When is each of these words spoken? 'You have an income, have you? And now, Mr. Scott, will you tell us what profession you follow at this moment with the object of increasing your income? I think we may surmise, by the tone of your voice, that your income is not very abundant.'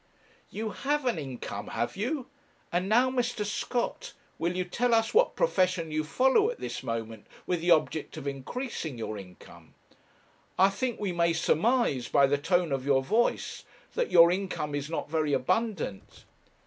'You 0.49 0.71
have 0.71 1.05
an 1.05 1.19
income, 1.19 1.67
have 1.67 1.95
you? 1.95 2.25
And 2.71 2.89
now, 2.89 3.11
Mr. 3.11 3.45
Scott, 3.45 4.13
will 4.39 4.57
you 4.57 4.65
tell 4.65 4.95
us 4.95 5.13
what 5.13 5.35
profession 5.35 5.91
you 5.91 6.03
follow 6.03 6.49
at 6.49 6.59
this 6.59 6.81
moment 6.81 7.27
with 7.45 7.61
the 7.61 7.69
object 7.69 8.17
of 8.17 8.25
increasing 8.27 8.97
your 8.97 9.15
income? 9.15 9.75
I 10.57 10.69
think 10.71 10.99
we 10.99 11.11
may 11.11 11.33
surmise, 11.33 12.07
by 12.07 12.25
the 12.25 12.39
tone 12.39 12.71
of 12.71 12.83
your 12.83 13.03
voice, 13.03 13.63
that 13.93 14.09
your 14.09 14.31
income 14.31 14.73
is 14.73 14.89
not 14.89 15.07
very 15.07 15.33
abundant.' 15.33 16.25